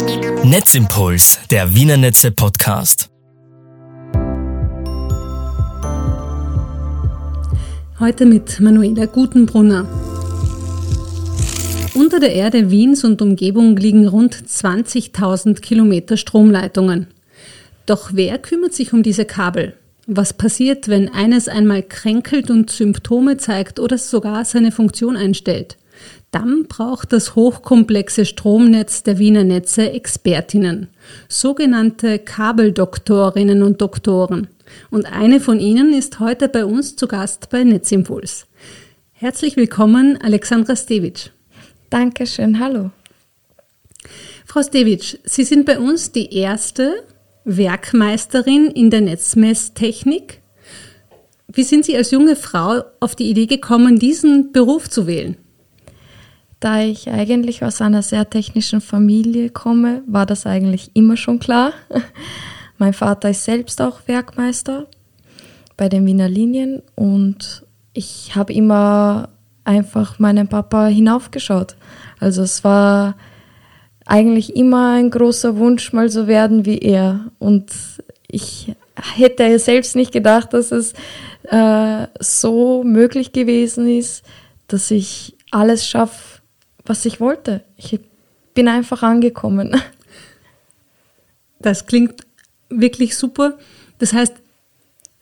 [0.00, 3.10] Netzimpuls, der Wiener Netze Podcast.
[7.98, 9.86] Heute mit Manuela Gutenbrunner.
[11.92, 17.08] Unter der Erde Wiens und Umgebung liegen rund 20.000 Kilometer Stromleitungen.
[17.84, 19.74] Doch wer kümmert sich um diese Kabel?
[20.06, 25.76] Was passiert, wenn eines einmal kränkelt und Symptome zeigt oder sogar seine Funktion einstellt?
[26.30, 30.86] Dann braucht das hochkomplexe Stromnetz der Wiener Netze Expertinnen,
[31.28, 34.46] sogenannte Kabeldoktorinnen und Doktoren.
[34.90, 38.46] Und eine von ihnen ist heute bei uns zu Gast bei Netzimpuls.
[39.12, 41.32] Herzlich willkommen, Alexandra Stevic.
[41.90, 42.92] Dankeschön, hallo.
[44.46, 47.02] Frau Stevic, Sie sind bei uns die erste
[47.44, 50.40] Werkmeisterin in der Netzmesstechnik.
[51.48, 55.36] Wie sind Sie als junge Frau auf die Idee gekommen, diesen Beruf zu wählen?
[56.60, 61.72] Da ich eigentlich aus einer sehr technischen Familie komme, war das eigentlich immer schon klar.
[62.78, 64.86] mein Vater ist selbst auch Werkmeister
[65.78, 69.30] bei den Wiener Linien und ich habe immer
[69.64, 71.76] einfach meinen Papa hinaufgeschaut.
[72.18, 73.16] Also es war
[74.04, 77.26] eigentlich immer ein großer Wunsch, mal so werden wie er.
[77.38, 77.72] Und
[78.28, 78.74] ich
[79.14, 80.92] hätte selbst nicht gedacht, dass es
[81.44, 84.24] äh, so möglich gewesen ist,
[84.68, 86.39] dass ich alles schaffe,
[86.90, 87.62] was ich wollte.
[87.76, 88.00] Ich
[88.52, 89.80] bin einfach angekommen.
[91.60, 92.26] Das klingt
[92.68, 93.58] wirklich super.
[93.98, 94.34] Das heißt,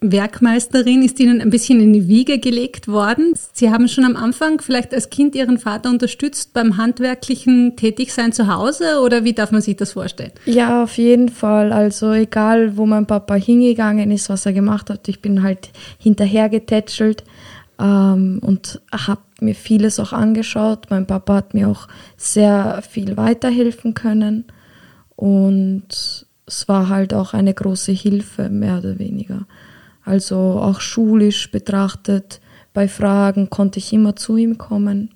[0.00, 3.34] Werkmeisterin ist Ihnen ein bisschen in die Wiege gelegt worden.
[3.52, 8.46] Sie haben schon am Anfang vielleicht als Kind Ihren Vater unterstützt beim handwerklichen Tätigsein zu
[8.46, 10.30] Hause oder wie darf man sich das vorstellen?
[10.46, 11.72] Ja, auf jeden Fall.
[11.72, 17.24] Also egal, wo mein Papa hingegangen ist, was er gemacht hat, ich bin halt hinterhergetätschelt
[17.78, 20.86] ähm, und habe mir vieles auch angeschaut.
[20.90, 24.44] Mein Papa hat mir auch sehr viel weiterhelfen können
[25.16, 29.46] und es war halt auch eine große Hilfe, mehr oder weniger.
[30.04, 32.40] Also auch schulisch betrachtet,
[32.72, 35.10] bei Fragen konnte ich immer zu ihm kommen.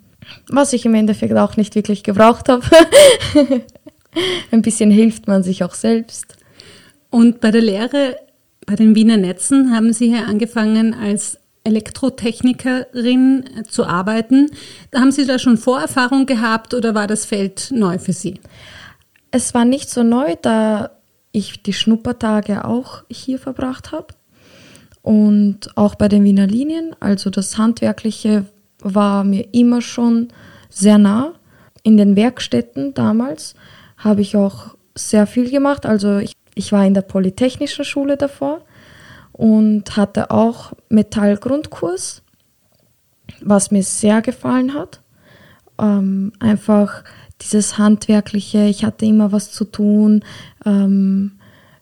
[0.48, 2.64] Was ich im Endeffekt auch nicht wirklich gebraucht habe.
[4.50, 6.36] Ein bisschen hilft man sich auch selbst.
[7.10, 8.16] Und bei der Lehre
[8.66, 14.50] bei den Wiener Netzen haben Sie hier angefangen als Elektrotechnikerin zu arbeiten.
[14.94, 18.40] Haben Sie da schon Vorerfahrung gehabt oder war das Feld neu für Sie?
[19.30, 20.90] Es war nicht so neu, da
[21.32, 24.08] ich die Schnuppertage auch hier verbracht habe
[25.00, 26.94] und auch bei den Wiener Linien.
[27.00, 28.44] Also das Handwerkliche
[28.80, 30.28] war mir immer schon
[30.68, 31.32] sehr nah.
[31.82, 33.54] In den Werkstätten damals
[33.96, 35.86] habe ich auch sehr viel gemacht.
[35.86, 38.60] Also ich, ich war in der Polytechnischen Schule davor
[39.32, 42.22] und hatte auch Metallgrundkurs,
[43.40, 45.00] was mir sehr gefallen hat.
[45.78, 47.02] Ähm, einfach
[47.40, 50.24] dieses Handwerkliche, ich hatte immer was zu tun.
[50.64, 51.32] Ähm,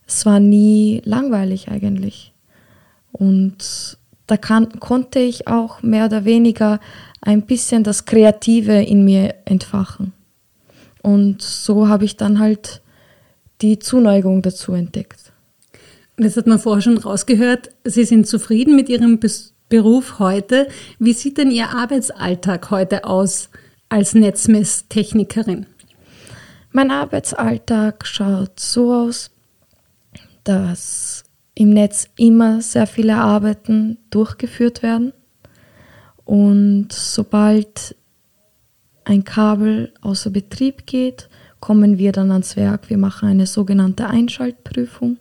[0.07, 2.33] es war nie langweilig eigentlich.
[3.13, 6.81] Und da kann, konnte ich auch mehr oder weniger
[7.21, 10.13] ein bisschen das Kreative in mir entfachen.
[11.03, 12.83] Und so habe ich dann halt
[13.61, 15.30] die Zuneigung dazu entdeckt.
[16.21, 17.71] Das hat man vorher schon rausgehört.
[17.83, 19.19] Sie sind zufrieden mit Ihrem
[19.71, 20.69] Beruf heute.
[20.99, 23.49] Wie sieht denn Ihr Arbeitsalltag heute aus
[23.89, 25.65] als Netzmesstechnikerin?
[26.73, 29.31] Mein Arbeitsalltag schaut so aus,
[30.45, 35.15] dass im Netz immer sehr viele Arbeiten durchgeführt werden.
[36.27, 37.97] Und sobald
[39.05, 42.91] ein Kabel außer Betrieb geht, kommen wir dann ans Werk.
[42.91, 45.17] Wir machen eine sogenannte Einschaltprüfung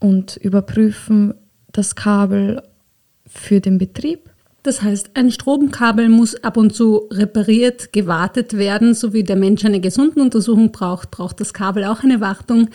[0.00, 1.34] und überprüfen
[1.72, 2.62] das Kabel
[3.26, 4.30] für den Betrieb.
[4.64, 9.64] Das heißt, ein Stromkabel muss ab und zu repariert, gewartet werden, so wie der Mensch
[9.64, 12.68] eine gesunde Untersuchung braucht, braucht das Kabel auch eine Wartung.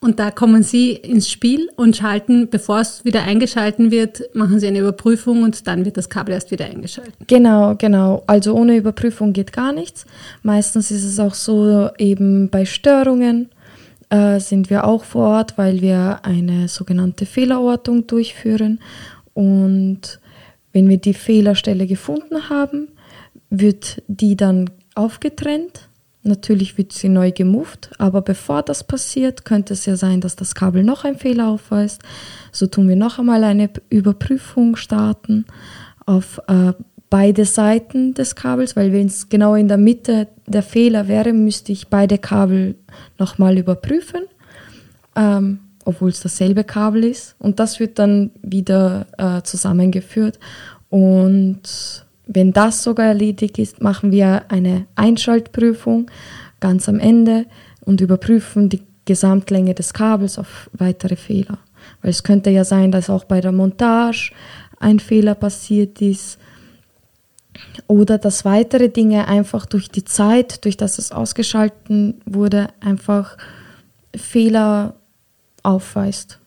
[0.00, 4.66] Und da kommen Sie ins Spiel und schalten, bevor es wieder eingeschalten wird, machen Sie
[4.66, 7.14] eine Überprüfung und dann wird das Kabel erst wieder eingeschaltet.
[7.26, 8.22] Genau, genau.
[8.26, 10.04] Also ohne Überprüfung geht gar nichts.
[10.42, 13.48] Meistens ist es auch so, eben bei Störungen
[14.10, 18.80] äh, sind wir auch vor Ort, weil wir eine sogenannte Fehlerortung durchführen.
[19.34, 20.20] Und
[20.72, 22.88] wenn wir die Fehlerstelle gefunden haben,
[23.48, 25.90] wird die dann aufgetrennt
[26.22, 30.54] Natürlich wird sie neu gemoved, aber bevor das passiert, könnte es ja sein, dass das
[30.54, 32.02] Kabel noch einen Fehler aufweist.
[32.52, 35.46] So tun wir noch einmal eine Überprüfung starten
[36.04, 36.74] auf äh,
[37.10, 41.72] beide Seiten des Kabels, weil wenn es genau in der Mitte der Fehler wäre, müsste
[41.72, 42.76] ich beide Kabel
[43.18, 44.22] nochmal überprüfen,
[45.16, 47.34] ähm, obwohl es dasselbe Kabel ist.
[47.40, 50.38] Und das wird dann wieder äh, zusammengeführt.
[50.88, 56.08] Und wenn das sogar erledigt ist, machen wir eine Einschaltprüfung
[56.60, 57.46] ganz am Ende
[57.80, 61.58] und überprüfen die Gesamtlänge des Kabels auf weitere Fehler.
[62.02, 64.32] Weil es könnte ja sein, dass auch bei der Montage
[64.78, 66.38] ein Fehler passiert ist
[67.86, 73.36] oder dass weitere Dinge einfach durch die Zeit, durch das es ausgeschalten wurde, einfach
[74.14, 74.94] Fehler
[75.62, 76.38] aufweist.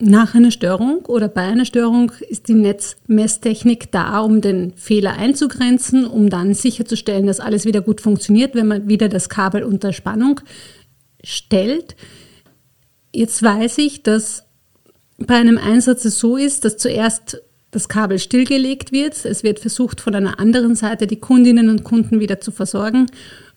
[0.00, 6.06] Nach einer Störung oder bei einer Störung ist die Netzmesstechnik da, um den Fehler einzugrenzen,
[6.06, 10.40] um dann sicherzustellen, dass alles wieder gut funktioniert, wenn man wieder das Kabel unter Spannung
[11.24, 11.96] stellt.
[13.12, 14.44] Jetzt weiß ich, dass
[15.18, 19.24] bei einem Einsatz es so ist, dass zuerst das Kabel stillgelegt wird.
[19.24, 23.06] Es wird versucht, von einer anderen Seite die Kundinnen und Kunden wieder zu versorgen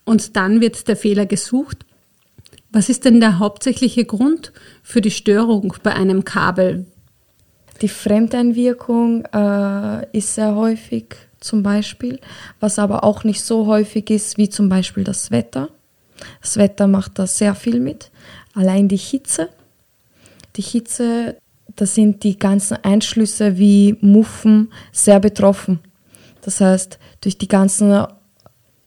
[0.03, 1.85] und dann wird der Fehler gesucht.
[2.71, 6.85] Was ist denn der hauptsächliche Grund für die Störung bei einem Kabel?
[7.81, 12.19] Die Fremdeinwirkung äh, ist sehr häufig zum Beispiel,
[12.59, 15.69] was aber auch nicht so häufig ist wie zum Beispiel das Wetter.
[16.41, 18.11] Das Wetter macht da sehr viel mit.
[18.53, 19.49] Allein die Hitze.
[20.55, 21.37] Die Hitze,
[21.75, 25.79] da sind die ganzen Einschlüsse wie Muffen sehr betroffen.
[26.41, 28.05] Das heißt, durch die ganzen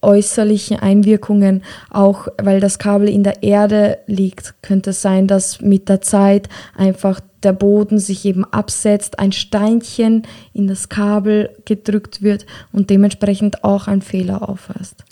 [0.05, 5.89] äußerlichen Einwirkungen, auch weil das Kabel in der Erde liegt, könnte es sein, dass mit
[5.89, 10.23] der Zeit einfach der Boden sich eben absetzt, ein Steinchen
[10.53, 15.05] in das Kabel gedrückt wird und dementsprechend auch ein Fehler aufweist.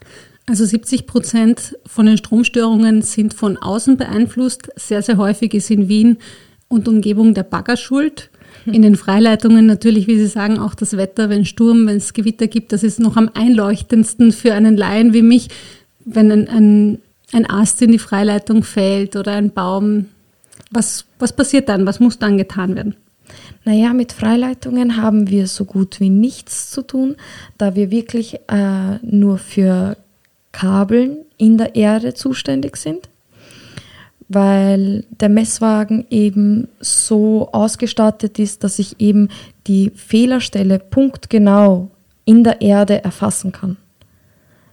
[0.47, 4.71] Also 70 Prozent von den Stromstörungen sind von außen beeinflusst.
[4.77, 6.19] Sehr, sehr häufig ist in Wien
[6.73, 8.31] und Umgebung der Bagger schuld.
[8.65, 12.47] In den Freileitungen natürlich, wie Sie sagen, auch das Wetter, wenn Sturm, wenn es Gewitter
[12.47, 15.49] gibt, das ist noch am einleuchtendsten für einen Laien wie mich,
[16.05, 16.99] wenn ein, ein,
[17.33, 20.07] ein Ast in die Freileitung fällt oder ein Baum.
[20.71, 21.87] Was, was passiert dann?
[21.87, 22.97] Was muss dann getan werden?
[23.65, 27.17] Naja, mit Freileitungen haben wir so gut wie nichts zu tun,
[27.59, 29.97] da wir wirklich äh, nur für
[30.53, 33.09] Kabeln in der Erde zuständig sind,
[34.35, 39.29] weil der Messwagen eben so ausgestattet ist, dass ich eben
[39.67, 41.91] die Fehlerstelle punktgenau
[42.25, 43.77] in der Erde erfassen kann.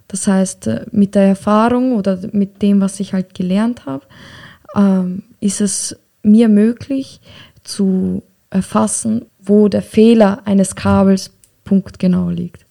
[0.08, 4.06] Das heißt, äh, mit der Erfahrung oder mit dem, was ich halt gelernt habe,
[4.76, 7.22] ähm, ist es mir möglich
[7.64, 11.32] zu erfassen, wo der Fehler eines Kabels
[11.64, 12.66] punktgenau liegt.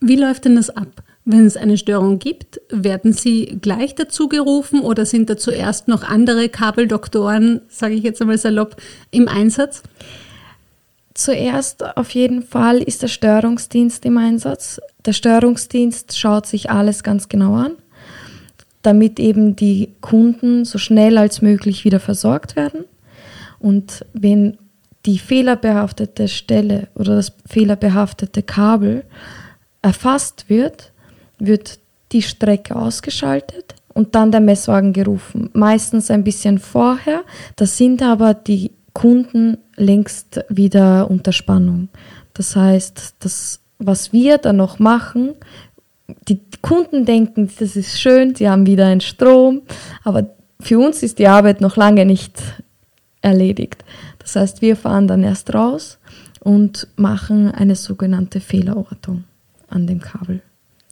[0.00, 1.02] Wie läuft denn das ab?
[1.30, 6.02] Wenn es eine Störung gibt, werden Sie gleich dazu gerufen oder sind da zuerst noch
[6.02, 8.76] andere Kabeldoktoren, sage ich jetzt einmal salopp,
[9.10, 9.82] im Einsatz?
[11.12, 14.80] Zuerst auf jeden Fall ist der Störungsdienst im Einsatz.
[15.04, 17.72] Der Störungsdienst schaut sich alles ganz genau an,
[18.80, 22.86] damit eben die Kunden so schnell als möglich wieder versorgt werden.
[23.58, 24.56] Und wenn
[25.04, 29.04] die fehlerbehaftete Stelle oder das fehlerbehaftete Kabel
[29.82, 30.90] erfasst wird,
[31.38, 31.78] wird
[32.12, 35.50] die Strecke ausgeschaltet und dann der Messwagen gerufen.
[35.52, 37.22] Meistens ein bisschen vorher.
[37.56, 41.88] Da sind aber die Kunden längst wieder unter Spannung.
[42.34, 45.34] Das heißt, das, was wir dann noch machen,
[46.28, 49.62] die Kunden denken, das ist schön, sie haben wieder einen Strom,
[50.04, 50.30] aber
[50.60, 52.40] für uns ist die Arbeit noch lange nicht
[53.20, 53.84] erledigt.
[54.18, 55.98] Das heißt, wir fahren dann erst raus
[56.40, 59.24] und machen eine sogenannte Fehlerortung
[59.68, 60.42] an dem Kabel.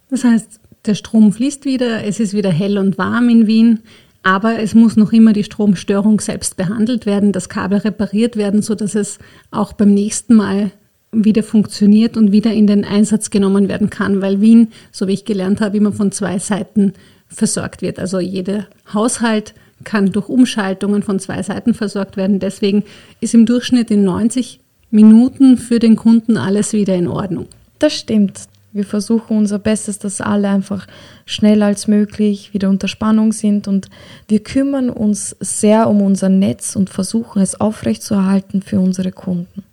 [0.09, 3.81] Das heißt, der Strom fließt wieder, es ist wieder hell und warm in Wien,
[4.23, 8.95] aber es muss noch immer die Stromstörung selbst behandelt werden, das Kabel repariert werden, sodass
[8.95, 9.19] es
[9.51, 10.73] auch beim nächsten Mal
[11.13, 15.25] wieder funktioniert und wieder in den Einsatz genommen werden kann, weil Wien, so wie ich
[15.25, 16.93] gelernt habe, immer von zwei Seiten
[17.29, 17.99] versorgt wird.
[17.99, 19.55] Also jeder Haushalt
[19.85, 22.41] kann durch Umschaltungen von zwei Seiten versorgt werden.
[22.41, 22.85] Deswegen
[23.21, 27.47] ist im Durchschnitt in 90 Minuten für den Kunden alles wieder in Ordnung.
[27.79, 28.49] Das stimmt.
[28.77, 30.87] Wir versuchen unser Bestes, dass alle einfach
[31.25, 33.89] schnell als möglich wieder unter Spannung sind und
[34.29, 39.65] wir kümmern uns sehr um unser Netz und versuchen es aufrechtzuerhalten für unsere Kunden.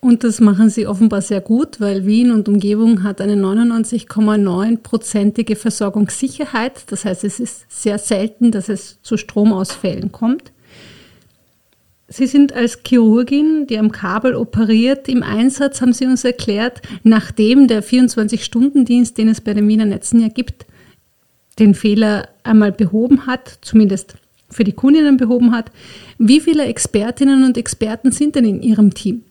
[0.00, 6.90] Und das machen sie offenbar sehr gut, weil Wien und Umgebung hat eine 99,9-prozentige Versorgungssicherheit.
[6.90, 10.51] Das heißt, es ist sehr selten, dass es zu Stromausfällen kommt.
[12.12, 17.68] Sie sind als Chirurgin, die am Kabel operiert, im Einsatz, haben Sie uns erklärt, nachdem
[17.68, 20.66] der 24-Stunden-Dienst, den es bei den Wiener Netzen ja gibt,
[21.58, 24.16] den Fehler einmal behoben hat, zumindest
[24.50, 25.72] für die Kundinnen behoben hat.
[26.18, 29.22] Wie viele Expertinnen und Experten sind denn in Ihrem Team?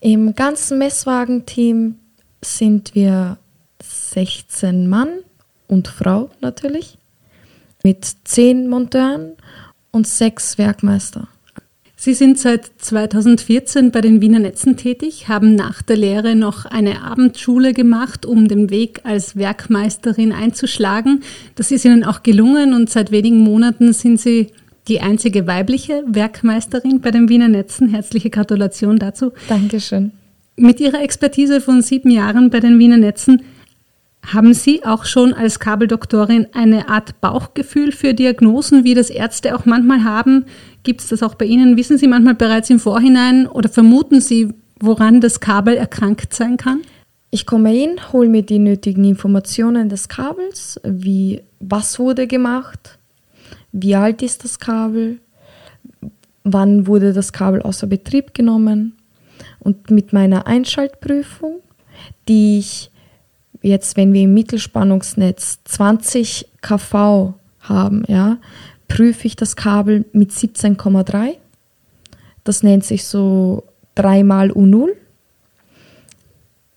[0.00, 1.96] Im ganzen Messwagenteam
[2.42, 3.38] sind wir
[3.82, 5.08] 16 Mann
[5.68, 6.98] und Frau natürlich,
[7.82, 9.32] mit 10 Monteuren
[9.92, 11.28] und sechs Werkmeister.
[12.02, 17.02] Sie sind seit 2014 bei den Wiener Netzen tätig, haben nach der Lehre noch eine
[17.02, 21.22] Abendschule gemacht, um den Weg als Werkmeisterin einzuschlagen.
[21.56, 24.46] Das ist Ihnen auch gelungen und seit wenigen Monaten sind Sie
[24.88, 27.90] die einzige weibliche Werkmeisterin bei den Wiener Netzen.
[27.90, 29.32] Herzliche Gratulation dazu.
[29.50, 30.12] Dankeschön.
[30.56, 33.42] Mit Ihrer Expertise von sieben Jahren bei den Wiener Netzen
[34.26, 39.64] haben Sie auch schon als Kabeldoktorin eine Art Bauchgefühl für Diagnosen, wie das Ärzte auch
[39.64, 40.44] manchmal haben?
[40.82, 41.76] Gibt es das auch bei Ihnen?
[41.76, 46.82] Wissen Sie manchmal bereits im Vorhinein oder vermuten Sie, woran das Kabel erkrankt sein kann?
[47.30, 52.98] Ich komme hin, hole mir die nötigen Informationen des Kabels, wie was wurde gemacht,
[53.72, 55.18] wie alt ist das Kabel,
[56.42, 58.94] wann wurde das Kabel außer Betrieb genommen
[59.60, 61.60] und mit meiner Einschaltprüfung,
[62.28, 62.90] die ich
[63.62, 68.38] jetzt, wenn wir im Mittelspannungsnetz 20 kV haben, ja,
[68.88, 71.36] prüfe ich das Kabel mit 17,3.
[72.44, 73.64] Das nennt sich so
[73.94, 74.88] 3 mal U0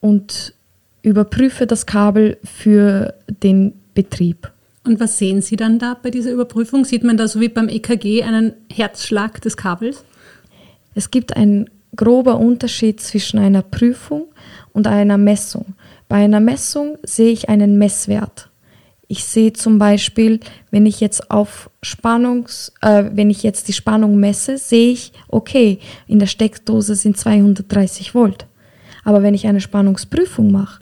[0.01, 0.53] und
[1.01, 4.51] überprüfe das Kabel für den Betrieb.
[4.85, 6.83] Und was sehen Sie dann da bei dieser Überprüfung?
[6.83, 10.03] Sieht man da so wie beim EKG einen Herzschlag des Kabels?
[10.93, 14.25] Es gibt einen grober Unterschied zwischen einer Prüfung
[14.71, 15.75] und einer Messung.
[16.07, 18.49] Bei einer Messung sehe ich einen Messwert.
[19.07, 20.39] Ich sehe zum Beispiel,
[20.71, 25.79] wenn ich jetzt auf Spannungs, äh, wenn ich jetzt die Spannung messe, sehe ich, okay,
[26.07, 28.47] in der Steckdose sind 230 Volt.
[29.03, 30.81] Aber wenn ich eine Spannungsprüfung mache,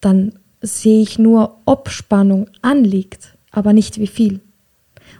[0.00, 4.40] dann sehe ich nur, ob Spannung anliegt, aber nicht wie viel.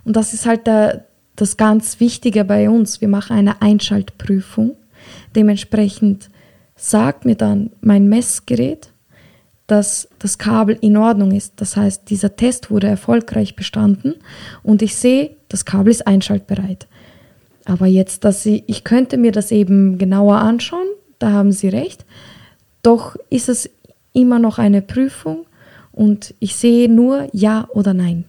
[0.04, 3.00] Und das ist halt der, das ganz Wichtige bei uns.
[3.00, 4.76] Wir machen eine Einschaltprüfung.
[5.34, 6.28] Dementsprechend
[6.76, 8.90] sagt mir dann mein Messgerät,
[9.66, 11.54] dass das Kabel in Ordnung ist.
[11.56, 14.14] Das heißt, dieser Test wurde erfolgreich bestanden
[14.62, 16.86] und ich sehe, das Kabel ist einschaltbereit.
[17.64, 20.86] Aber jetzt, dass Sie, ich könnte mir das eben genauer anschauen,
[21.18, 22.04] da haben Sie recht.
[22.82, 23.68] Doch ist es
[24.12, 25.46] immer noch eine Prüfung
[25.90, 28.24] und ich sehe nur Ja oder Nein.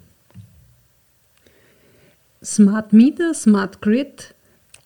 [2.43, 4.33] Smart Meter, Smart Grid,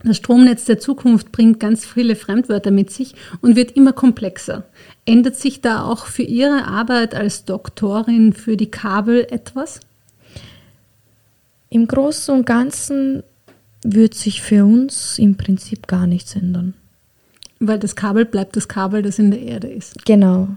[0.04, 4.64] das Stromnetz der Zukunft bringt ganz viele Fremdwörter mit sich und wird immer komplexer.
[5.06, 9.80] Ändert sich da auch für Ihre Arbeit als Doktorin für die Kabel etwas?
[11.70, 13.24] Im Großen und Ganzen
[13.84, 16.74] wird sich für uns im Prinzip gar nichts ändern.
[17.60, 20.06] Weil das Kabel bleibt das Kabel, das in der Erde ist.
[20.06, 20.50] Genau.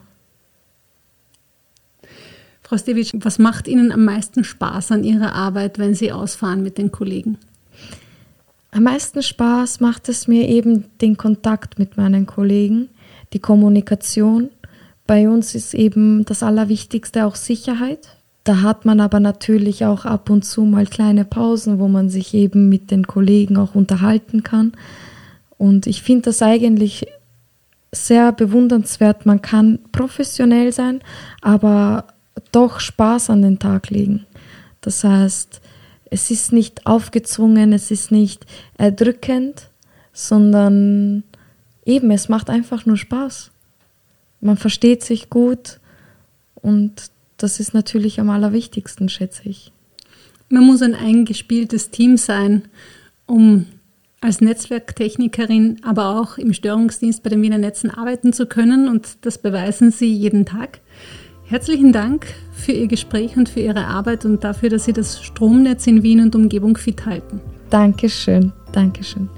[2.63, 6.79] Frau Stevic, was macht Ihnen am meisten Spaß an Ihrer Arbeit, wenn Sie ausfahren mit
[6.79, 7.39] den Kollegen?
[8.75, 12.88] Am meisten Spaß macht es mir eben den Kontakt mit meinen Kollegen,
[13.33, 14.50] die Kommunikation.
[15.07, 18.16] Bei uns ist eben das Allerwichtigste auch Sicherheit.
[18.43, 22.35] Da hat man aber natürlich auch ab und zu mal kleine Pausen, wo man sich
[22.35, 24.73] eben mit den Kollegen auch unterhalten kann.
[25.57, 27.07] Und ich finde das eigentlich
[27.93, 29.25] sehr bewundernswert.
[29.25, 31.00] Man kann professionell sein,
[31.43, 32.09] aber
[32.50, 34.26] doch Spaß an den Tag legen.
[34.81, 35.61] Das heißt,
[36.14, 38.47] es ist nicht aufgezwungen, es ist nicht
[38.78, 39.68] erdrückend,
[40.12, 41.25] sondern
[41.85, 43.50] eben, es macht einfach nur Spaß.
[44.40, 45.80] Man versteht sich gut
[46.54, 49.73] und das ist natürlich am allerwichtigsten, schätze ich.
[50.49, 52.62] Man muss ein eingespieltes Team sein,
[53.26, 53.66] um
[54.21, 59.38] als Netzwerktechnikerin, aber auch im Störungsdienst bei den Wiener Netzen arbeiten zu können und das
[59.38, 60.78] beweisen Sie jeden Tag.
[61.47, 65.87] Herzlichen Dank für Ihr Gespräch und für Ihre Arbeit und dafür, dass Sie das Stromnetz
[65.87, 67.41] in Wien und Umgebung fit halten.
[67.69, 69.29] Dankeschön, Dankeschön.